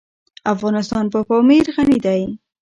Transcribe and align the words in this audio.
افغانستان 0.53 1.05
په 1.13 1.19
پامیر 1.29 1.65
غني 1.75 1.97
دی. 2.05 2.21